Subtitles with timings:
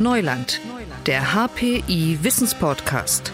[0.00, 0.60] Neuland,
[1.06, 3.32] der HPI Wissenspodcast.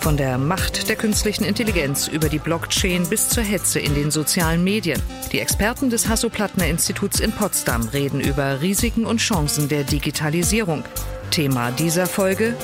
[0.00, 4.64] Von der Macht der künstlichen Intelligenz über die Blockchain bis zur Hetze in den sozialen
[4.64, 5.00] Medien.
[5.30, 10.82] Die Experten des Hasso-Plattner-Instituts in Potsdam reden über Risiken und Chancen der Digitalisierung.
[11.30, 12.56] Thema dieser Folge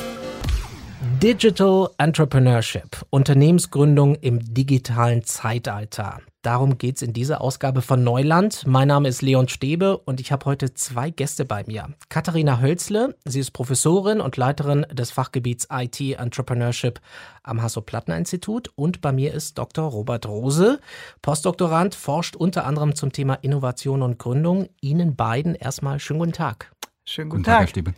[1.23, 6.21] Digital Entrepreneurship, Unternehmensgründung im digitalen Zeitalter.
[6.47, 8.65] Darum geht es in dieser Ausgabe von Neuland.
[8.69, 11.89] Mein Name ist Leon Stäbe und ich habe heute zwei Gäste bei mir.
[12.09, 17.01] Katharina Hölzle, sie ist Professorin und Leiterin des Fachgebiets IT Entrepreneurship
[17.43, 19.91] am Hasso-Plattner-Institut und bei mir ist Dr.
[19.91, 20.79] Robert Rose,
[21.21, 24.69] Postdoktorand, forscht unter anderem zum Thema Innovation und Gründung.
[24.81, 26.71] Ihnen beiden erstmal schönen guten Tag.
[27.05, 27.55] Schönen guten, guten Tag.
[27.55, 27.95] Tag, Herr Stäbe.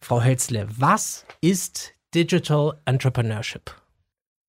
[0.00, 3.74] Frau Hölzle, was ist Digital Entrepreneurship?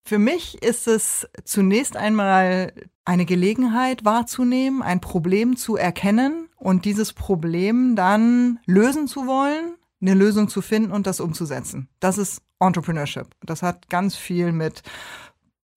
[0.06, 2.72] Für mich ist es zunächst einmal
[3.04, 10.14] eine Gelegenheit wahrzunehmen, ein Problem zu erkennen und dieses Problem dann lösen zu wollen, eine
[10.14, 11.88] Lösung zu finden und das umzusetzen.
[11.98, 13.26] Das ist Entrepreneurship.
[13.42, 14.84] Das hat ganz viel mit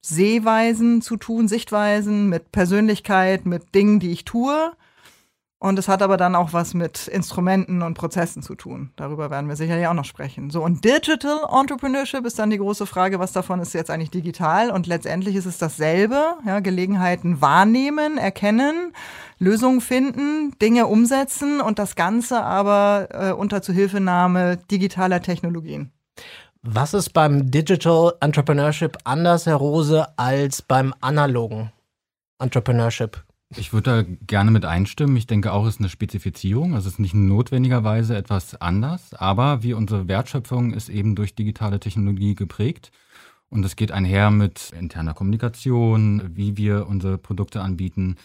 [0.01, 4.73] Sehweisen zu tun, Sichtweisen, mit Persönlichkeit, mit Dingen, die ich tue.
[5.61, 8.91] Und es hat aber dann auch was mit Instrumenten und Prozessen zu tun.
[8.95, 10.49] Darüber werden wir sicherlich auch noch sprechen.
[10.49, 14.71] So, und Digital Entrepreneurship ist dann die große Frage, was davon ist jetzt eigentlich digital?
[14.71, 18.93] Und letztendlich ist es dasselbe, ja, Gelegenheiten wahrnehmen, erkennen,
[19.37, 25.91] Lösungen finden, Dinge umsetzen und das Ganze aber äh, unter Zuhilfenahme digitaler Technologien.
[26.61, 31.73] Was ist beim Digital Entrepreneurship anders, Herr Rose, als beim analogen
[32.39, 33.23] Entrepreneurship?
[33.57, 35.17] Ich würde da gerne mit einstimmen.
[35.17, 36.75] Ich denke auch, es ist eine Spezifizierung.
[36.75, 41.79] Also es ist nicht notwendigerweise etwas anders, aber wie unsere Wertschöpfung ist eben durch digitale
[41.79, 42.91] Technologie geprägt.
[43.49, 48.17] Und es geht einher mit interner Kommunikation, wie wir unsere Produkte anbieten,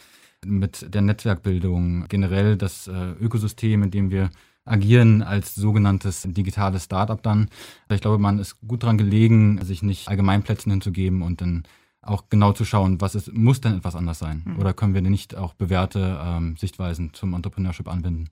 [0.45, 4.31] mit der Netzwerkbildung, generell das äh, Ökosystem, in dem wir
[4.67, 7.49] agieren als sogenanntes digitales Startup dann.
[7.91, 11.65] Ich glaube, man ist gut daran gelegen, sich nicht Allgemeinplätzen hinzugeben und dann
[12.07, 14.43] auch genau zu schauen, was ist, muss denn etwas anders sein?
[14.45, 14.59] Mhm.
[14.59, 18.31] Oder können wir nicht auch bewährte ähm, Sichtweisen zum Entrepreneurship anwenden?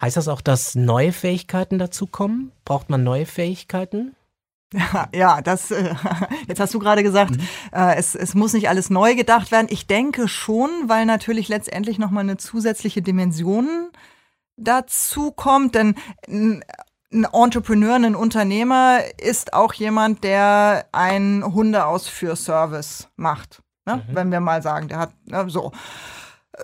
[0.00, 2.52] Heißt das auch, dass neue Fähigkeiten dazukommen?
[2.64, 4.14] Braucht man neue Fähigkeiten?
[5.14, 5.94] Ja, das, äh,
[6.48, 7.42] jetzt hast du gerade gesagt, mhm.
[7.72, 9.66] äh, es, es muss nicht alles neu gedacht werden.
[9.70, 13.90] Ich denke schon, weil natürlich letztendlich nochmal eine zusätzliche Dimension
[14.56, 15.94] dazu kommt, denn
[17.12, 23.62] ein Entrepreneur, ein Unternehmer ist auch jemand, der einen Hundeausführservice macht.
[23.86, 23.96] Ne?
[23.96, 24.14] Mhm.
[24.14, 25.72] Wenn wir mal sagen, der hat ne, so.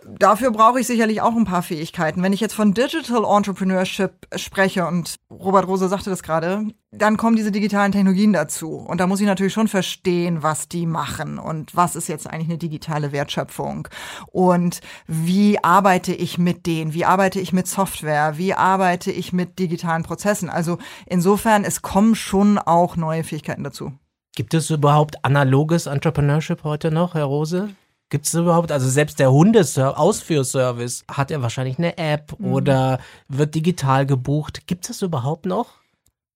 [0.06, 2.22] Dafür brauche ich sicherlich auch ein paar Fähigkeiten.
[2.22, 7.36] Wenn ich jetzt von Digital Entrepreneurship spreche, und Robert Rose sagte das gerade, dann kommen
[7.36, 8.72] diese digitalen Technologien dazu.
[8.76, 12.48] Und da muss ich natürlich schon verstehen, was die machen und was ist jetzt eigentlich
[12.48, 13.88] eine digitale Wertschöpfung
[14.32, 19.58] und wie arbeite ich mit denen, wie arbeite ich mit Software, wie arbeite ich mit
[19.58, 20.48] digitalen Prozessen.
[20.48, 23.92] Also insofern, es kommen schon auch neue Fähigkeiten dazu.
[24.34, 27.70] Gibt es überhaupt analoges Entrepreneurship heute noch, Herr Rose?
[28.10, 32.46] Gibt es überhaupt, also selbst der Hundeausführservice, hat er wahrscheinlich eine App mhm.
[32.46, 34.66] oder wird digital gebucht?
[34.66, 35.78] Gibt es das überhaupt noch?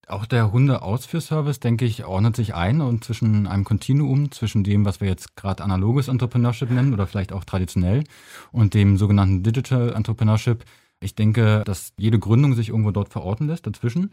[0.07, 4.99] Auch der Hundeausführservice, denke ich, ordnet sich ein und zwischen einem Kontinuum, zwischen dem, was
[5.01, 8.03] wir jetzt gerade analoges Entrepreneurship nennen oder vielleicht auch traditionell
[8.51, 10.65] und dem sogenannten Digital Entrepreneurship.
[10.99, 14.11] Ich denke, dass jede Gründung sich irgendwo dort verorten lässt dazwischen.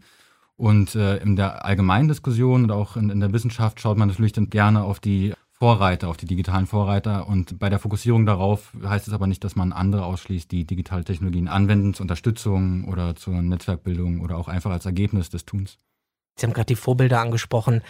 [0.57, 4.33] Und äh, in der allgemeinen Diskussion und auch in, in der Wissenschaft schaut man natürlich
[4.33, 7.29] dann gerne auf die Vorreiter, auf die digitalen Vorreiter.
[7.29, 11.05] Und bei der Fokussierung darauf heißt es aber nicht, dass man andere ausschließt, die digitale
[11.05, 15.79] Technologien anwenden zur Unterstützung oder zur Netzwerkbildung oder auch einfach als Ergebnis des Tuns.
[16.39, 17.83] Sie haben gerade die Vorbilder angesprochen.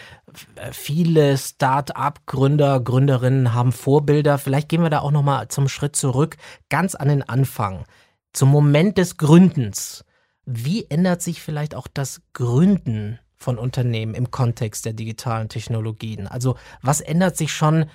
[0.73, 4.37] Viele Start-up-Gründer, Gründerinnen haben Vorbilder.
[4.37, 6.35] Vielleicht gehen wir da auch noch mal zum Schritt zurück,
[6.67, 7.85] ganz an den Anfang,
[8.33, 10.03] zum Moment des Gründens.
[10.45, 16.27] Wie ändert sich vielleicht auch das Gründen von Unternehmen im Kontext der digitalen Technologien?
[16.27, 17.85] Also was ändert sich schon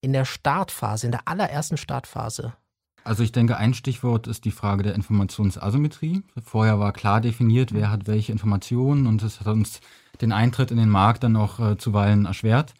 [0.00, 2.54] in der Startphase, in der allerersten Startphase?
[3.04, 6.22] Also ich denke, ein Stichwort ist die Frage der Informationsasymmetrie.
[6.42, 9.80] Vorher war klar definiert, wer hat welche Informationen und das hat uns
[10.20, 12.74] den Eintritt in den Markt dann auch äh, zuweilen erschwert.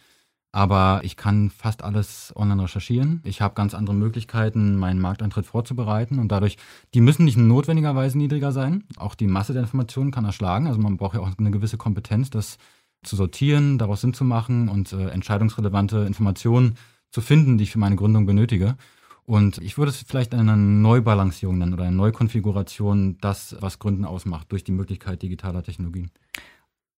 [0.54, 3.22] Aber ich kann fast alles online recherchieren.
[3.24, 6.58] Ich habe ganz andere Möglichkeiten, meinen Markteintritt vorzubereiten und dadurch,
[6.92, 8.84] die müssen nicht notwendigerweise niedriger sein.
[8.96, 10.66] Auch die Masse der Informationen kann erschlagen.
[10.66, 12.58] Also man braucht ja auch eine gewisse Kompetenz, das
[13.02, 16.76] zu sortieren, daraus Sinn zu machen und äh, entscheidungsrelevante Informationen
[17.10, 18.76] zu finden, die ich für meine Gründung benötige.
[19.24, 24.52] Und ich würde es vielleicht eine Neubalancierung nennen oder eine Neukonfiguration, das, was Gründen ausmacht,
[24.52, 26.10] durch die Möglichkeit digitaler Technologien.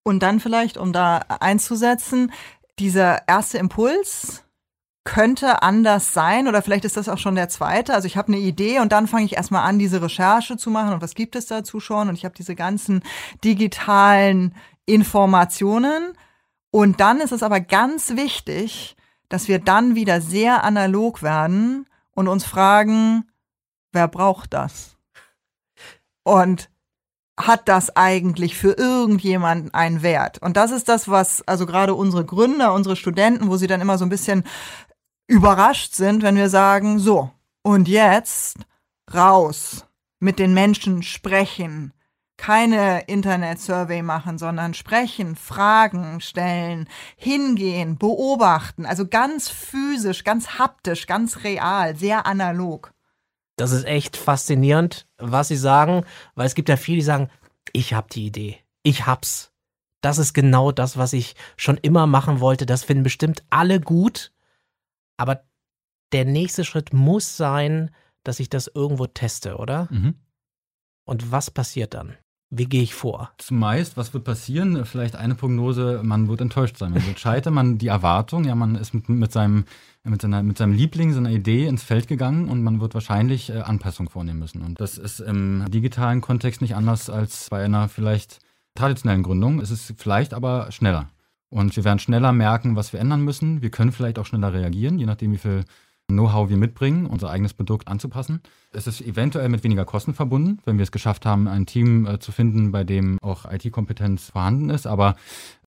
[0.03, 2.33] Und dann vielleicht, um da einzusetzen,
[2.79, 4.44] dieser erste Impuls,
[5.05, 7.93] könnte anders sein oder vielleicht ist das auch schon der zweite.
[7.93, 10.94] Also ich habe eine Idee und dann fange ich erstmal an, diese Recherche zu machen
[10.94, 13.03] und was gibt es dazu schon und ich habe diese ganzen
[13.44, 14.55] digitalen
[14.87, 16.15] Informationen
[16.71, 18.97] und dann ist es aber ganz wichtig,
[19.29, 23.31] dass wir dann wieder sehr analog werden und uns fragen,
[23.93, 24.97] wer braucht das?
[26.23, 26.71] Und
[27.39, 30.39] hat das eigentlich für irgendjemanden einen Wert?
[30.41, 33.99] Und das ist das, was also gerade unsere Gründer, unsere Studenten, wo sie dann immer
[33.99, 34.45] so ein bisschen
[35.27, 37.31] überrascht sind, wenn wir sagen, so,
[37.63, 38.59] und jetzt
[39.13, 39.87] raus,
[40.21, 41.93] mit den Menschen sprechen,
[42.37, 51.45] keine Internet-Survey machen, sondern sprechen, Fragen stellen, hingehen, beobachten, also ganz physisch, ganz haptisch, ganz
[51.45, 52.94] real, sehr analog.
[53.56, 56.05] Das ist echt faszinierend, was Sie sagen,
[56.35, 57.31] weil es gibt ja viele, die sagen,
[57.73, 59.53] ich habe die Idee, ich hab's.
[60.03, 62.67] Das ist genau das, was ich schon immer machen wollte.
[62.67, 64.33] Das finden bestimmt alle gut.
[65.17, 65.45] Aber
[66.12, 69.89] der nächste Schritt muss sein, dass ich das irgendwo teste, oder?
[69.91, 70.17] Mhm.
[71.07, 72.17] Und was passiert dann?
[72.56, 73.33] Wie gehe ich vor?
[73.39, 74.85] Zumeist, was wird passieren?
[74.85, 76.93] Vielleicht eine Prognose, man wird enttäuscht sein.
[76.93, 79.65] Man wird scheitern, man die Erwartung, ja, man ist mit, mit, seinem,
[80.05, 83.59] mit, seiner, mit seinem Liebling, seiner Idee ins Feld gegangen und man wird wahrscheinlich äh,
[83.59, 84.62] Anpassungen vornehmen müssen.
[84.62, 88.39] Und das ist im digitalen Kontext nicht anders als bei einer vielleicht
[88.77, 89.61] traditionellen Gründung.
[89.61, 91.11] Es ist vielleicht aber schneller.
[91.50, 93.62] Und wir werden schneller merken, was wir ändern müssen.
[93.62, 95.65] Wir können vielleicht auch schneller reagieren, je nachdem, wie viel
[96.09, 98.43] Know-how wir mitbringen, unser eigenes Produkt anzupassen.
[98.73, 102.19] Es ist eventuell mit weniger Kosten verbunden, wenn wir es geschafft haben, ein Team äh,
[102.19, 104.87] zu finden, bei dem auch IT-Kompetenz vorhanden ist.
[104.87, 105.17] Aber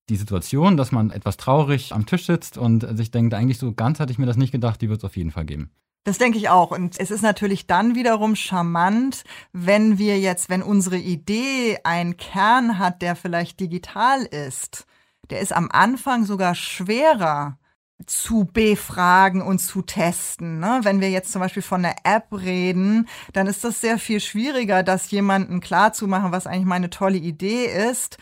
[0.09, 3.99] die Situation, dass man etwas traurig am Tisch sitzt und sich denkt, eigentlich so ganz
[3.99, 5.71] hatte ich mir das nicht gedacht, die wird es auf jeden Fall geben.
[6.03, 6.71] Das denke ich auch.
[6.71, 12.79] Und es ist natürlich dann wiederum charmant, wenn wir jetzt, wenn unsere Idee einen Kern
[12.79, 14.85] hat, der vielleicht digital ist
[15.29, 17.57] der ist am Anfang sogar schwerer
[18.05, 20.59] zu befragen und zu testen.
[20.59, 20.79] Ne?
[20.83, 24.83] Wenn wir jetzt zum Beispiel von einer App reden, dann ist das sehr viel schwieriger,
[24.83, 28.17] das jemandem klarzumachen, was eigentlich meine tolle Idee ist,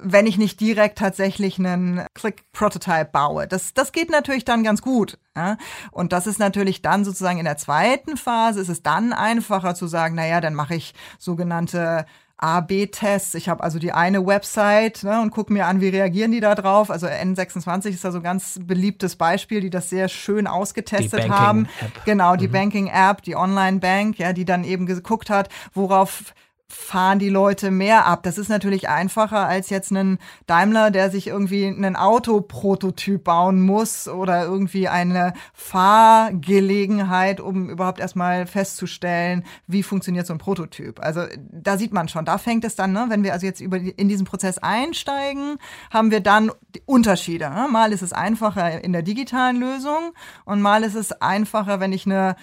[0.00, 3.48] wenn ich nicht direkt tatsächlich einen Click-Prototype baue.
[3.48, 5.18] Das, das geht natürlich dann ganz gut.
[5.34, 5.56] Ja?
[5.90, 9.86] Und das ist natürlich dann sozusagen in der zweiten Phase, ist es dann einfacher zu
[9.86, 12.06] sagen, naja, dann mache ich sogenannte
[12.38, 13.34] A-B-Tests.
[13.34, 16.54] Ich habe also die eine Website ne, und gucke mir an, wie reagieren die da
[16.54, 16.90] drauf.
[16.90, 21.68] Also N26 ist da so ein ganz beliebtes Beispiel, die das sehr schön ausgetestet haben.
[22.04, 22.52] Genau, die mhm.
[22.52, 26.34] Banking-App, die Online-Bank, ja, die dann eben geguckt hat, worauf
[26.68, 28.24] fahren die Leute mehr ab.
[28.24, 34.08] Das ist natürlich einfacher als jetzt einen Daimler, der sich irgendwie einen Autoprototyp bauen muss
[34.08, 40.98] oder irgendwie eine Fahrgelegenheit, um überhaupt erstmal festzustellen, wie funktioniert so ein Prototyp.
[41.00, 43.78] Also da sieht man schon, da fängt es dann, ne, wenn wir also jetzt über
[43.78, 45.58] die, in diesen Prozess einsteigen,
[45.92, 46.50] haben wir dann
[46.84, 47.48] Unterschiede.
[47.48, 47.68] Ne?
[47.70, 50.12] Mal ist es einfacher in der digitalen Lösung
[50.44, 52.34] und mal ist es einfacher, wenn ich eine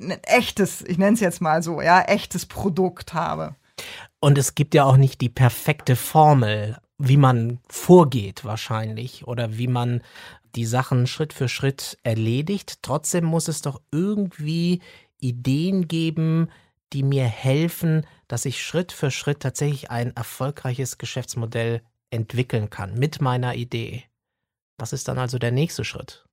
[0.00, 3.54] ein echtes, ich nenne es jetzt mal so, ja, echtes Produkt habe.
[4.20, 9.68] Und es gibt ja auch nicht die perfekte Formel, wie man vorgeht wahrscheinlich oder wie
[9.68, 10.02] man
[10.54, 12.82] die Sachen Schritt für Schritt erledigt.
[12.82, 14.80] Trotzdem muss es doch irgendwie
[15.20, 16.50] Ideen geben,
[16.92, 23.20] die mir helfen, dass ich Schritt für Schritt tatsächlich ein erfolgreiches Geschäftsmodell entwickeln kann mit
[23.20, 24.04] meiner Idee.
[24.76, 26.24] Was ist dann also der nächste Schritt?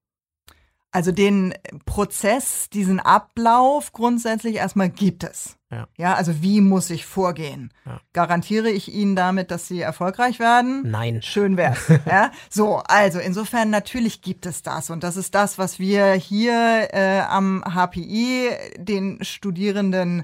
[0.91, 1.53] Also den
[1.85, 5.57] Prozess, diesen Ablauf grundsätzlich erstmal gibt es.
[5.69, 5.87] Ja.
[5.97, 7.73] ja, also wie muss ich vorgehen?
[7.85, 7.99] Ja.
[8.13, 10.89] Garantiere ich Ihnen damit, dass Sie erfolgreich werden?
[10.89, 11.21] Nein.
[11.21, 11.91] Schön wär's.
[12.05, 16.87] ja, so, also insofern natürlich gibt es das und das ist das, was wir hier
[16.93, 20.23] äh, am HPI den Studierenden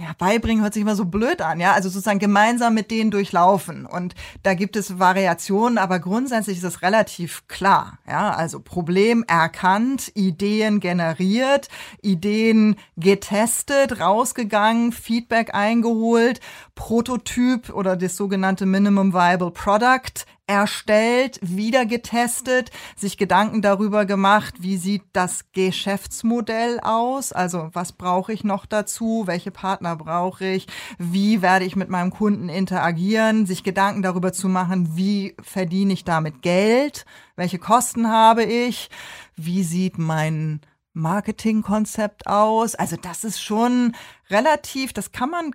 [0.00, 3.86] ja, beibringen hört sich immer so blöd an, ja, also sozusagen gemeinsam mit denen durchlaufen.
[3.86, 10.12] Und da gibt es Variationen, aber grundsätzlich ist es relativ klar, ja, also Problem erkannt,
[10.14, 11.68] Ideen generiert,
[12.02, 16.40] Ideen getestet, rausgegangen, Feedback eingeholt,
[16.74, 24.76] Prototyp oder das sogenannte Minimum Viable Product erstellt, wieder getestet, sich Gedanken darüber gemacht, wie
[24.76, 30.66] sieht das Geschäftsmodell aus, also was brauche ich noch dazu, welche Partner brauche ich,
[30.98, 36.04] wie werde ich mit meinem Kunden interagieren, sich Gedanken darüber zu machen, wie verdiene ich
[36.04, 38.88] damit Geld, welche Kosten habe ich,
[39.34, 40.60] wie sieht mein
[40.92, 42.74] Marketingkonzept aus.
[42.74, 43.94] Also das ist schon
[44.30, 45.50] relativ, das kann man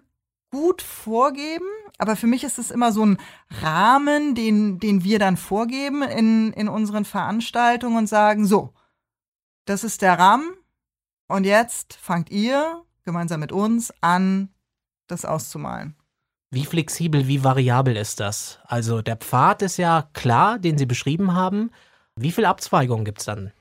[0.51, 1.65] gut vorgeben,
[1.98, 3.17] aber für mich ist es immer so ein
[3.62, 8.74] Rahmen, den, den wir dann vorgeben in, in unseren Veranstaltungen und sagen, so,
[9.65, 10.51] das ist der Rahmen
[11.27, 14.50] und jetzt fangt ihr gemeinsam mit uns an,
[15.08, 15.96] das auszumalen.
[16.51, 18.60] Wie flexibel, wie variabel ist das?
[18.65, 21.72] Also der Pfad ist ja klar, den Sie beschrieben haben.
[22.17, 23.53] Wie viele Abzweigungen gibt es dann?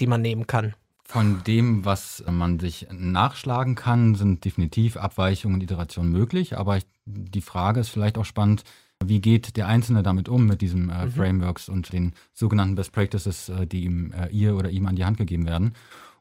[0.00, 0.74] die man nehmen kann?
[1.12, 6.56] Von dem, was man sich nachschlagen kann, sind definitiv Abweichungen und Iterationen möglich.
[6.56, 8.64] Aber ich, die Frage ist vielleicht auch spannend,
[9.04, 11.10] wie geht der Einzelne damit um, mit diesen äh, mhm.
[11.10, 15.04] Frameworks und den sogenannten Best Practices, äh, die ihm, äh, ihr oder ihm an die
[15.04, 15.74] Hand gegeben werden?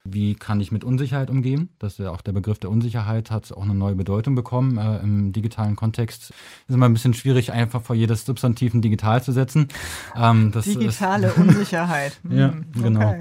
[0.04, 1.70] Wie kann ich mit Unsicherheit umgehen?
[1.78, 4.98] Das ist ja auch der Begriff der Unsicherheit hat auch eine neue Bedeutung bekommen äh,
[4.98, 6.32] im digitalen Kontext.
[6.68, 9.68] Ist immer ein bisschen schwierig, einfach vor jedes Substantiv ein digital zu setzen.
[10.18, 12.20] Ähm, Digitale ist, Unsicherheit.
[12.24, 13.20] Hm, ja, genau.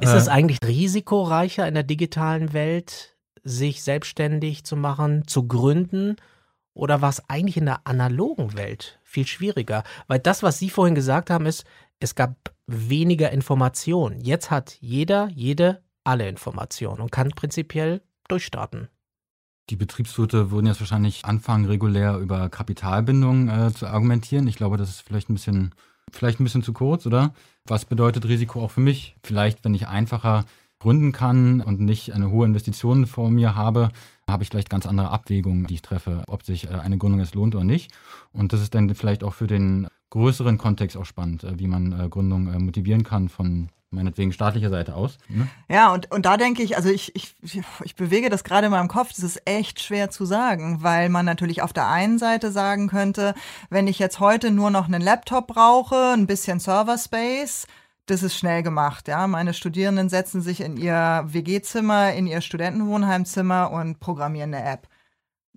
[0.00, 6.16] Ist es äh, eigentlich risikoreicher in der digitalen Welt, sich selbstständig zu machen, zu gründen?
[6.74, 9.82] Oder war es eigentlich in der analogen Welt viel schwieriger?
[10.06, 11.64] Weil das, was Sie vorhin gesagt haben, ist,
[11.98, 14.20] es gab weniger Informationen.
[14.20, 18.88] Jetzt hat jeder, jede alle Informationen und kann prinzipiell durchstarten.
[19.68, 24.48] Die Betriebswirte würden jetzt wahrscheinlich anfangen, regulär über Kapitalbindung äh, zu argumentieren.
[24.48, 25.74] Ich glaube, das ist vielleicht ein bisschen,
[26.12, 27.34] vielleicht ein bisschen zu kurz, oder?
[27.66, 29.16] Was bedeutet Risiko auch für mich?
[29.22, 30.44] Vielleicht, wenn ich einfacher
[30.78, 33.90] gründen kann und nicht eine hohe Investition vor mir habe,
[34.28, 37.34] habe ich vielleicht ganz andere Abwägungen, die ich treffe, ob sich äh, eine Gründung es
[37.34, 37.92] lohnt oder nicht.
[38.32, 41.98] Und das ist dann vielleicht auch für den größeren Kontext auch spannend, äh, wie man
[41.98, 45.18] äh, Gründung motivieren kann von meinetwegen staatlicher Seite aus.
[45.28, 45.48] Ne?
[45.68, 47.34] Ja, und, und da denke ich, also ich, ich,
[47.82, 51.26] ich bewege das gerade in meinem Kopf, das ist echt schwer zu sagen, weil man
[51.26, 53.34] natürlich auf der einen Seite sagen könnte,
[53.68, 57.66] wenn ich jetzt heute nur noch einen Laptop brauche, ein bisschen Server Space,
[58.06, 59.08] das ist schnell gemacht.
[59.08, 64.88] Ja, meine Studierenden setzen sich in ihr WG-Zimmer, in ihr Studentenwohnheimzimmer und programmieren eine App.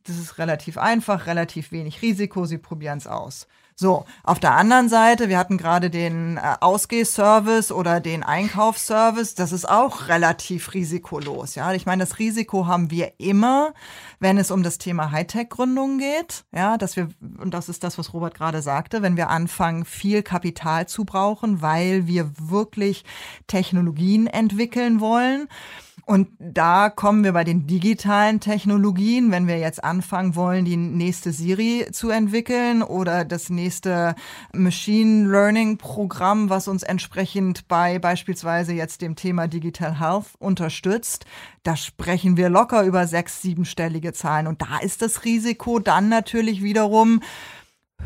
[0.05, 3.48] Das ist relativ einfach, relativ wenig Risiko, sie probieren es aus.
[3.75, 9.51] So, auf der anderen Seite, wir hatten gerade den äh, Ausgehservice oder den Einkaufsservice, das
[9.51, 11.56] ist auch relativ risikolos.
[11.56, 13.74] Ja, ich meine, das Risiko haben wir immer,
[14.20, 16.44] wenn es um das Thema Hightech-Gründung geht.
[16.53, 20.22] Ja, dass wir, und das ist das, was Robert gerade sagte, wenn wir anfangen, viel
[20.22, 23.03] Kapital zu brauchen, weil wir wirklich
[23.48, 25.48] Technologien entwickeln wollen.
[26.06, 31.32] Und da kommen wir bei den digitalen Technologien, wenn wir jetzt anfangen wollen, die nächste
[31.32, 34.16] Siri zu entwickeln oder das nächste
[34.54, 41.26] Machine Learning Programm, was uns entsprechend bei beispielsweise jetzt dem Thema Digital Health unterstützt,
[41.64, 44.48] da sprechen wir locker über sechs, siebenstellige Zahlen.
[44.48, 47.22] Und da ist das Risiko dann natürlich wiederum,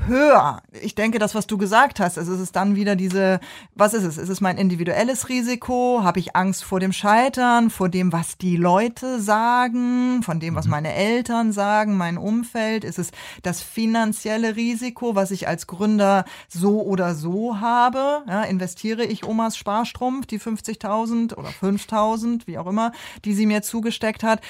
[0.05, 0.61] höher.
[0.81, 3.39] Ich denke, das, was du gesagt hast, also es ist dann wieder diese,
[3.75, 4.17] was ist es?
[4.17, 6.01] Ist es mein individuelles Risiko?
[6.03, 10.65] Habe ich Angst vor dem Scheitern, vor dem, was die Leute sagen, von dem, was
[10.65, 10.71] mhm.
[10.71, 12.83] meine Eltern sagen, mein Umfeld?
[12.83, 13.11] Ist es
[13.43, 18.23] das finanzielle Risiko, was ich als Gründer so oder so habe?
[18.27, 22.91] Ja, investiere ich Omas Sparstrumpf, die 50.000 oder 5.000, wie auch immer,
[23.25, 24.41] die sie mir zugesteckt hat?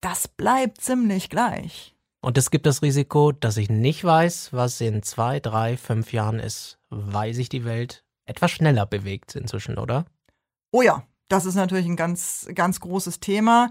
[0.00, 1.94] Das bleibt ziemlich gleich.
[2.20, 6.38] Und es gibt das Risiko, dass ich nicht weiß, was in zwei, drei, fünf Jahren
[6.38, 10.04] ist, weil sich die Welt etwas schneller bewegt inzwischen, oder?
[10.70, 13.70] Oh ja, das ist natürlich ein ganz, ganz großes Thema.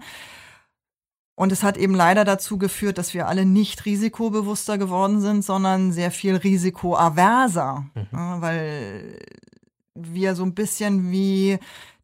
[1.36, 5.92] Und es hat eben leider dazu geführt, dass wir alle nicht risikobewusster geworden sind, sondern
[5.92, 7.86] sehr viel risikoaverser.
[7.94, 8.42] Mhm.
[8.42, 9.18] Weil
[9.94, 11.58] wir so ein bisschen wie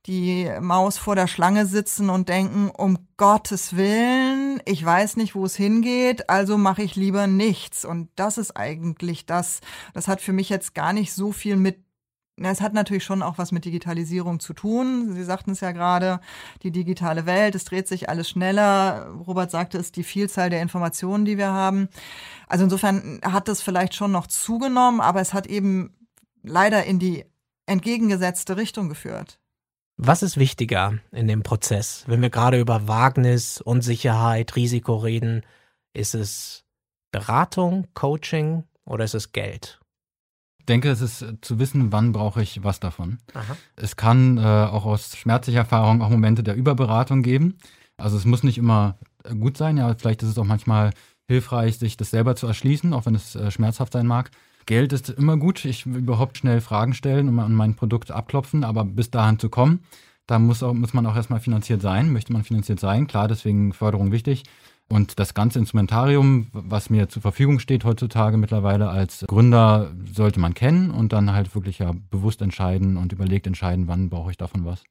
[0.06, 5.44] die Maus vor der Schlange sitzen und denken, um Gottes Willen, ich weiß nicht, wo
[5.44, 7.84] es hingeht, also mache ich lieber nichts.
[7.84, 9.60] Und das ist eigentlich das,
[9.94, 11.86] das hat für mich jetzt gar nicht so viel mit
[12.38, 15.14] es hat natürlich schon auch was mit Digitalisierung zu tun.
[15.14, 16.20] Sie sagten es ja gerade,
[16.62, 19.08] die digitale Welt, es dreht sich alles schneller.
[19.26, 21.88] Robert sagte es, die Vielzahl der Informationen, die wir haben.
[22.46, 25.96] Also insofern hat es vielleicht schon noch zugenommen, aber es hat eben
[26.42, 27.24] leider in die
[27.64, 29.38] entgegengesetzte Richtung geführt.
[29.98, 35.42] Was ist wichtiger in dem Prozess, wenn wir gerade über Wagnis, Unsicherheit, Risiko reden?
[35.94, 36.64] Ist es
[37.12, 39.80] Beratung, Coaching oder ist es Geld?
[40.58, 43.18] Ich denke, es ist äh, zu wissen, wann brauche ich was davon.
[43.32, 43.56] Aha.
[43.76, 47.56] Es kann äh, auch aus schmerzlicher Erfahrung auch Momente der Überberatung geben.
[47.96, 49.78] Also es muss nicht immer äh, gut sein.
[49.78, 50.90] Ja, vielleicht ist es auch manchmal
[51.26, 54.30] hilfreich, sich das selber zu erschließen, auch wenn es äh, schmerzhaft sein mag.
[54.66, 55.64] Geld ist immer gut.
[55.64, 59.80] Ich will überhaupt schnell Fragen stellen und mein Produkt abklopfen, aber bis dahin zu kommen,
[60.26, 62.12] da muss, auch, muss man auch erstmal finanziert sein.
[62.12, 63.06] Möchte man finanziert sein?
[63.06, 64.42] Klar, deswegen Förderung wichtig.
[64.88, 70.54] Und das ganze Instrumentarium, was mir zur Verfügung steht heutzutage mittlerweile als Gründer, sollte man
[70.54, 74.64] kennen und dann halt wirklich ja bewusst entscheiden und überlegt entscheiden, wann brauche ich davon
[74.64, 74.84] was.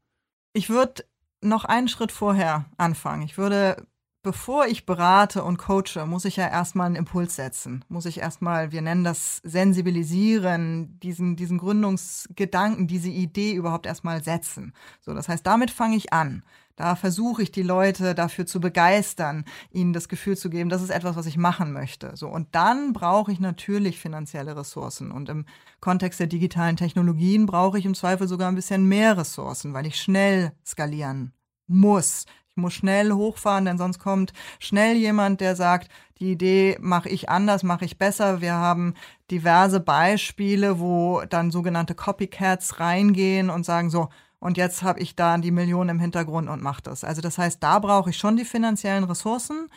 [0.53, 1.05] Ich würde
[1.41, 3.23] noch einen Schritt vorher anfangen.
[3.23, 3.85] Ich würde
[4.25, 7.85] bevor ich berate und coache, muss ich ja erstmal einen Impuls setzen.
[7.89, 14.73] Muss ich erstmal, wir nennen das sensibilisieren, diesen, diesen Gründungsgedanken, diese Idee überhaupt erstmal setzen.
[14.99, 16.43] So, das heißt, damit fange ich an.
[16.75, 20.89] Da versuche ich die Leute dafür zu begeistern, ihnen das Gefühl zu geben, das ist
[20.89, 22.17] etwas, was ich machen möchte.
[22.17, 22.27] So.
[22.27, 25.11] Und dann brauche ich natürlich finanzielle Ressourcen.
[25.11, 25.45] Und im
[25.81, 30.01] Kontext der digitalen Technologien brauche ich im Zweifel sogar ein bisschen mehr Ressourcen, weil ich
[30.01, 31.31] schnell skalieren
[31.67, 32.25] muss.
[32.57, 37.27] Ich muss schnell hochfahren, denn sonst kommt schnell jemand, der sagt, die Idee mache ich
[37.27, 38.39] anders, mache ich besser.
[38.39, 38.93] Wir haben
[39.29, 44.07] diverse Beispiele, wo dann sogenannte Copycats reingehen und sagen so,
[44.39, 47.03] und jetzt habe ich da die Millionen im Hintergrund und mache das.
[47.03, 49.67] Also das heißt, da brauche ich schon die finanziellen Ressourcen.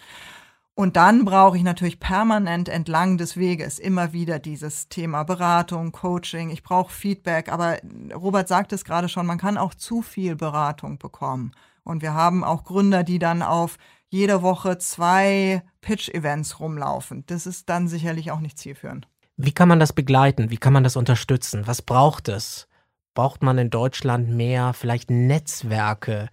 [0.77, 6.51] Und dann brauche ich natürlich permanent entlang des Weges immer wieder dieses Thema Beratung, Coaching.
[6.51, 7.51] Ich brauche Feedback.
[7.51, 7.79] Aber
[8.15, 11.51] Robert sagt es gerade schon, man kann auch zu viel Beratung bekommen.
[11.89, 13.79] Und wir haben auch Gründer, die dann auf
[14.11, 17.25] jede Woche zwei Pitch-Events rumlaufen.
[17.27, 19.09] Das ist dann sicherlich auch nicht zielführend.
[19.39, 20.51] Wie kann man das begleiten?
[20.51, 21.67] Wie kann man das unterstützen?
[21.67, 22.69] Was braucht es?
[23.15, 26.29] Braucht man in Deutschland mehr vielleicht Netzwerke,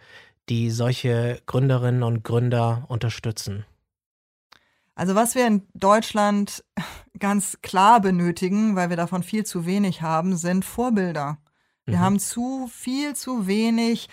[0.49, 3.65] die solche Gründerinnen und Gründer unterstützen?
[4.93, 6.65] Also was wir in Deutschland
[7.19, 11.37] ganz klar benötigen, weil wir davon viel zu wenig haben, sind Vorbilder.
[11.85, 12.01] Wir mhm.
[12.01, 14.09] haben zu viel zu wenig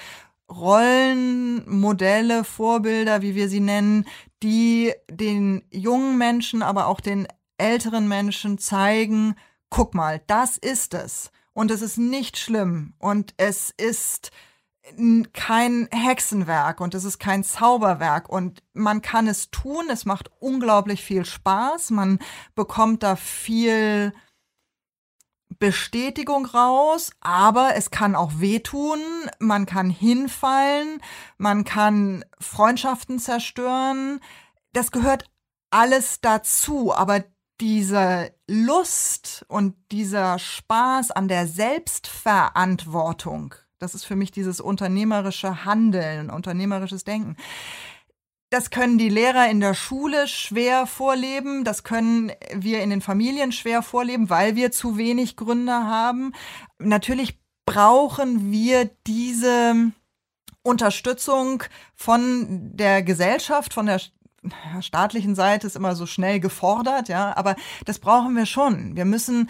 [0.55, 4.07] Rollenmodelle, Vorbilder, wie wir sie nennen,
[4.43, 7.27] die den jungen Menschen, aber auch den
[7.59, 9.35] älteren Menschen zeigen,
[9.71, 11.31] guck mal, das ist es.
[11.55, 12.95] Und es ist nicht schlimm.
[12.99, 14.31] Und es ist
[15.33, 19.85] kein Hexenwerk und es ist kein Zauberwerk und man kann es tun.
[19.91, 21.91] Es macht unglaublich viel Spaß.
[21.91, 22.19] Man
[22.55, 24.13] bekommt da viel
[25.63, 28.99] Bestätigung raus, aber es kann auch wehtun,
[29.39, 31.01] man kann hinfallen,
[31.39, 34.19] man kann Freundschaften zerstören.
[34.73, 35.31] Das gehört
[35.71, 37.23] alles dazu, aber
[37.61, 46.31] diese Lust und dieser Spaß an der Selbstverantwortung, das ist für mich dieses unternehmerische Handeln,
[46.31, 47.37] unternehmerisches Denken.
[48.53, 53.51] Das können die Lehrer in der Schule schwer vorleben, das können wir in den Familien
[53.51, 56.35] schwer vorleben, weil wir zu wenig Gründer haben.
[56.79, 59.93] Natürlich brauchen wir diese
[60.63, 61.63] Unterstützung
[61.95, 64.03] von der Gesellschaft, von der
[64.83, 67.57] staatlichen Seite ist immer so schnell gefordert, ja, aber
[67.87, 68.97] das brauchen wir schon.
[68.97, 69.49] Wir müssen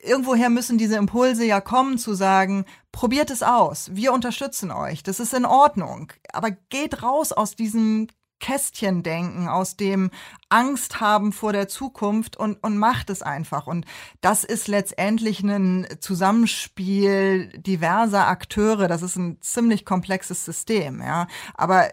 [0.00, 5.18] irgendwoher müssen diese Impulse ja kommen zu sagen, probiert es aus, wir unterstützen euch, das
[5.18, 8.06] ist in Ordnung, aber geht raus aus diesem
[8.40, 10.10] Kästchen denken, aus dem
[10.48, 13.66] Angst haben vor der Zukunft und, und macht es einfach.
[13.66, 13.86] Und
[14.20, 18.88] das ist letztendlich ein Zusammenspiel diverser Akteure.
[18.88, 21.26] Das ist ein ziemlich komplexes System, ja.
[21.54, 21.88] Aber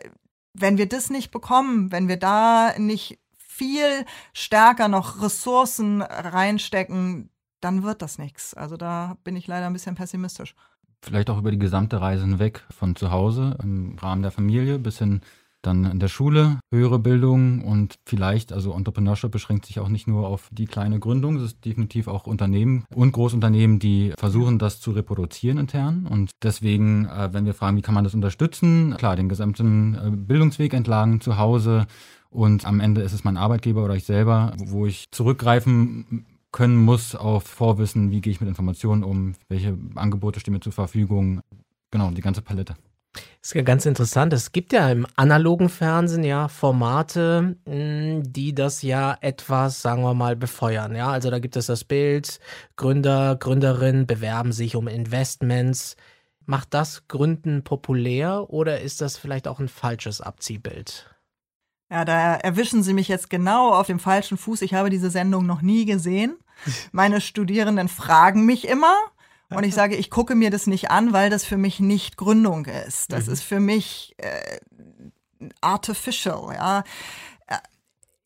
[0.54, 7.30] wenn wir das nicht bekommen, wenn wir da nicht viel stärker noch Ressourcen reinstecken,
[7.62, 8.54] dann wird das nichts.
[8.54, 10.56] Also da bin ich leider ein bisschen pessimistisch.
[11.04, 15.00] Vielleicht auch über die gesamte Reise hinweg von zu Hause im Rahmen der Familie bis
[15.00, 15.22] hin
[15.62, 20.28] dann in der Schule, höhere Bildung und vielleicht, also Entrepreneurship beschränkt sich auch nicht nur
[20.28, 24.92] auf die kleine Gründung, es ist definitiv auch Unternehmen und Großunternehmen, die versuchen, das zu
[24.92, 26.08] reproduzieren intern.
[26.08, 30.12] Und deswegen, äh, wenn wir fragen, wie kann man das unterstützen, klar, den gesamten äh,
[30.12, 31.86] Bildungsweg entlang zu Hause
[32.30, 37.16] und am Ende ist es mein Arbeitgeber oder ich selber, wo ich zurückgreifen können muss
[37.16, 41.42] auf Vorwissen, wie gehe ich mit Informationen um, welche Angebote stehen mir zur Verfügung.
[41.92, 42.76] Genau, die ganze Palette.
[43.14, 44.34] Das ist ja ganz interessant.
[44.34, 50.14] Es gibt ja im analogen Fernsehen ja Formate, hm, die das ja etwas, sagen wir
[50.14, 50.96] mal, befeuern.
[50.96, 52.40] Ja, also da gibt es das Bild,
[52.76, 55.96] Gründer, Gründerinnen bewerben sich um Investments.
[56.46, 61.10] Macht das Gründen populär oder ist das vielleicht auch ein falsches Abziehbild?
[61.92, 64.62] Ja, da erwischen Sie mich jetzt genau auf dem falschen Fuß.
[64.62, 66.38] Ich habe diese Sendung noch nie gesehen.
[66.92, 68.96] Meine Studierenden fragen mich immer,
[69.56, 72.66] und ich sage, ich gucke mir das nicht an, weil das für mich nicht Gründung
[72.66, 73.12] ist.
[73.12, 73.34] Das mhm.
[73.34, 74.60] ist für mich äh,
[75.62, 76.84] artificial, ja.
[77.48, 77.58] Äh,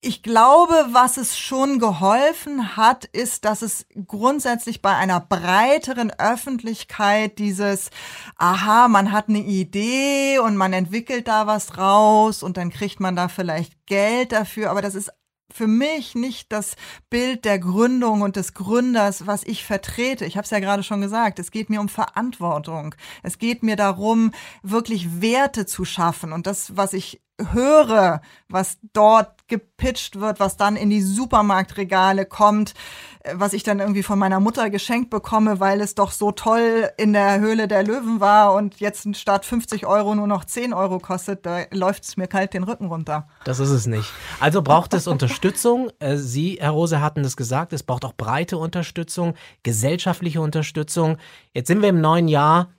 [0.02, 7.40] ich glaube, was es schon geholfen hat, ist, dass es grundsätzlich bei einer breiteren Öffentlichkeit
[7.40, 7.90] dieses,
[8.38, 13.16] aha, man hat eine Idee und man entwickelt da was raus und dann kriegt man
[13.16, 15.12] da vielleicht Geld dafür, aber das ist
[15.56, 16.76] für mich nicht das
[17.10, 20.26] Bild der Gründung und des Gründers, was ich vertrete.
[20.26, 22.94] Ich habe es ja gerade schon gesagt, es geht mir um Verantwortung.
[23.24, 24.32] Es geht mir darum,
[24.64, 26.34] wirklich Werte zu schaffen.
[26.34, 32.74] Und das, was ich höre, was dort gepitcht wird, was dann in die Supermarktregale kommt,
[33.20, 36.90] äh, was ich dann irgendwie von meiner Mutter geschenkt bekomme, weil es doch so toll
[36.98, 41.00] in der Höhle der Löwen war und jetzt statt 50 Euro nur noch 10 Euro
[41.00, 43.28] kostet, da läuft es mir kalt den Rücken runter.
[43.44, 44.12] Das ist es nicht.
[44.40, 45.90] Also braucht es Unterstützung.
[46.00, 51.18] Äh, Sie, Herr Rose, hatten es gesagt, es braucht auch breite Unterstützung, gesellschaftliche Unterstützung.
[51.54, 52.70] Jetzt sind wir im neuen Jahr.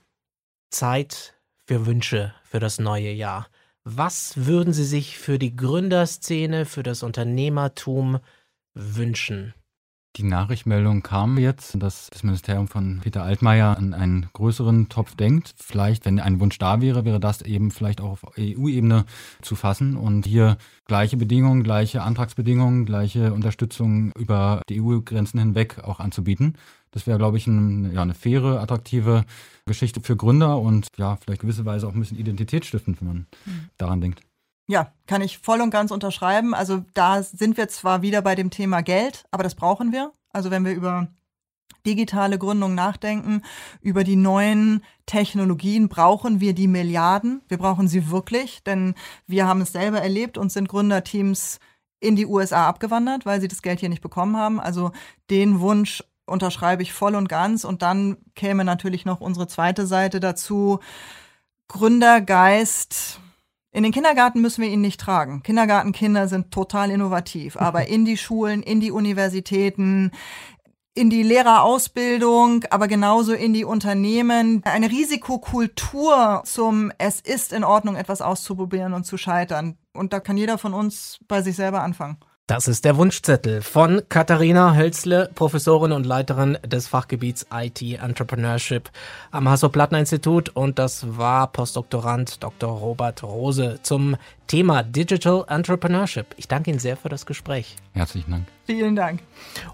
[0.71, 1.35] Zeit
[1.67, 3.47] für Wünsche für das neue Jahr.
[3.89, 8.19] Was würden Sie sich für die Gründerszene, für das Unternehmertum
[8.75, 9.55] wünschen?
[10.17, 15.55] Die Nachrichtmeldung kam jetzt, dass das Ministerium von Peter Altmaier an einen größeren Topf denkt.
[15.57, 19.05] Vielleicht, wenn ein Wunsch da wäre, wäre das eben vielleicht auch auf EU-Ebene
[19.41, 26.01] zu fassen und hier gleiche Bedingungen, gleiche Antragsbedingungen, gleiche Unterstützung über die EU-Grenzen hinweg auch
[26.01, 26.57] anzubieten.
[26.97, 29.27] Das wäre, glaube ich, ein, ja, eine faire, attraktive
[29.67, 33.69] Geschichte für Gründer und ja, vielleicht gewisserweise auch ein bisschen identitätsstiftend, wenn man mhm.
[33.77, 34.23] daran denkt.
[34.67, 36.55] Ja, kann ich voll und ganz unterschreiben.
[36.55, 40.11] Also da sind wir zwar wieder bei dem Thema Geld, aber das brauchen wir.
[40.33, 41.09] Also wenn wir über
[41.85, 43.43] digitale Gründung nachdenken,
[43.83, 47.43] über die neuen Technologien, brauchen wir die Milliarden.
[47.49, 48.95] Wir brauchen sie wirklich, denn
[49.27, 51.61] wir haben es selber erlebt und sind Gründerteams
[52.01, 54.61] in die USA abgewandert, weil sie das Geld hier nicht bekommen haben.
[54.61, 54.93] Also
[55.29, 57.65] den Wunsch unterschreibe ich voll und ganz.
[57.65, 60.81] Und dann käme natürlich noch unsere zweite Seite dazu.
[61.69, 63.21] Gründergeist.
[63.73, 65.43] In den Kindergarten müssen wir ihn nicht tragen.
[65.43, 70.13] Kindergartenkinder sind total innovativ, aber in die Schulen, in die Universitäten,
[70.95, 74.63] in die Lehrerausbildung, aber genauso in die Unternehmen.
[74.65, 79.77] Eine Risikokultur zum Es ist in Ordnung, etwas auszuprobieren und zu scheitern.
[79.93, 82.17] Und da kann jeder von uns bei sich selber anfangen.
[82.49, 88.89] Das ist der Wunschzettel von Katharina Hölzle, Professorin und Leiterin des Fachgebiets IT Entrepreneurship
[89.33, 92.71] am Hasso-Plattner-Institut und das war Postdoktorand Dr.
[92.71, 96.37] Robert Rose zum Thema Digital Entrepreneurship.
[96.37, 97.75] Ich danke Ihnen sehr für das Gespräch.
[97.95, 98.45] Herzlichen Dank.
[98.65, 99.23] Vielen Dank.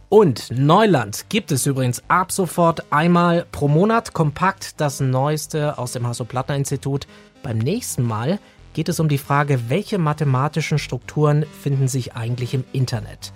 [0.08, 6.06] Und Neuland gibt es übrigens ab sofort einmal pro Monat kompakt das Neueste aus dem
[6.06, 7.06] Hasso-Plattner-Institut.
[7.42, 8.38] Beim nächsten Mal
[8.74, 13.32] geht es um die Frage, welche mathematischen Strukturen finden sich eigentlich im Internet.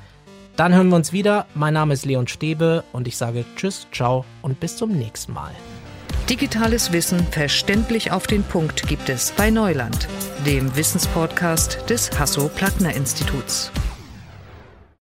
[0.56, 1.46] Dann hören wir uns wieder.
[1.54, 5.52] Mein Name ist Leon Stäbe und ich sage Tschüss, ciao und bis zum nächsten Mal.
[6.30, 10.08] Digitales Wissen verständlich auf den Punkt gibt es bei Neuland,
[10.44, 13.70] dem Wissenspodcast des Hasso-Plattner-Instituts.